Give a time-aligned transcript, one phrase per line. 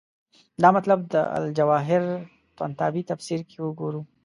[0.61, 2.01] دا مطلب د الجواهر
[2.57, 4.01] طنطاوي تفسیر کې وګورو.